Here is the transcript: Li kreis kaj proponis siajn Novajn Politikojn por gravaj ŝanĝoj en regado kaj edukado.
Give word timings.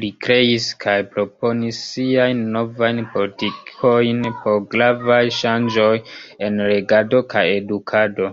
Li 0.00 0.08
kreis 0.24 0.66
kaj 0.82 0.92
proponis 1.14 1.80
siajn 1.86 2.42
Novajn 2.56 3.00
Politikojn 3.14 4.20
por 4.44 4.60
gravaj 4.74 5.18
ŝanĝoj 5.38 5.90
en 6.50 6.62
regado 6.74 7.22
kaj 7.34 7.44
edukado. 7.56 8.30